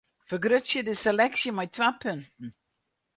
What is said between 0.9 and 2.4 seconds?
seleksje mei twa punten.